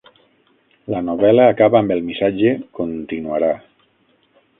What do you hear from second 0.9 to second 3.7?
La novel·la acaba amb el missatge "Continuarà".